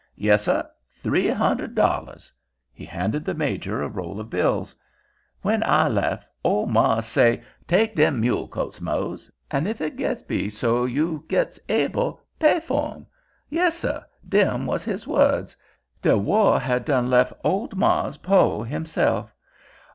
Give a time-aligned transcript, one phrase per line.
[0.17, 2.33] "Yessir—three hundred dollars."
[2.73, 4.75] He handed the Major a roll of bills.
[5.43, 10.49] "When I lef' old mars' says: ''Take dem mule colts, Mose, and, if it be
[10.49, 13.05] so you gits able, pay fur 'em.'
[13.51, 15.55] Yessir—dem was his words.
[16.01, 19.31] De war had done lef' old mars' po' hisself.